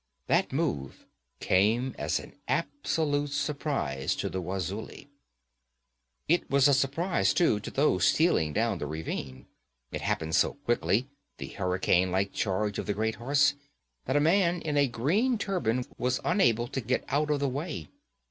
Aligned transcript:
That 0.25 0.51
move 0.51 1.05
came 1.39 1.93
as 1.95 2.17
an 2.19 2.33
absolute 2.47 3.29
surprize 3.29 4.15
to 4.15 4.29
the 4.29 4.41
Wazulis. 4.41 5.05
It 6.27 6.49
was 6.49 6.67
a 6.67 6.73
surprize, 6.73 7.35
too, 7.35 7.59
to 7.59 7.69
those 7.69 8.05
stealing 8.07 8.51
down 8.51 8.79
the 8.79 8.87
ravine. 8.87 9.45
It 9.91 10.01
happened 10.01 10.33
so 10.35 10.53
quickly 10.65 11.07
the 11.37 11.49
hurricane 11.49 12.09
like 12.09 12.33
charge 12.33 12.79
of 12.79 12.87
the 12.87 12.95
great 12.95 13.13
horse 13.17 13.53
that 14.05 14.17
a 14.17 14.19
man 14.19 14.63
in 14.63 14.75
a 14.75 14.87
green 14.87 15.37
turban 15.37 15.85
was 15.99 16.19
unable 16.25 16.67
to 16.69 16.81
get 16.81 17.05
out 17.09 17.29
of 17.29 17.39
the 17.39 17.47
way. 17.47 17.87